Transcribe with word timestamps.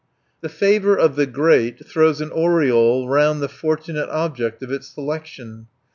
The 0.41 0.49
favour 0.49 0.97
of 0.97 1.15
the 1.15 1.27
great 1.27 1.85
throws 1.85 2.21
an 2.21 2.31
aureole 2.31 3.07
round 3.07 3.39
the 3.39 3.47
fortunate 3.47 4.09
object 4.09 4.63
of 4.63 4.71
its 4.71 4.87
selection. 4.87 5.67